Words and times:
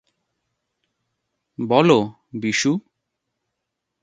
বলো, 1.59 1.99
বিশু! 2.33 2.71